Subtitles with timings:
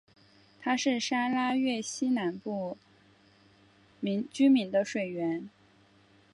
[0.59, 2.75] 它是沙拉越西南部
[4.31, 5.47] 居民的水源。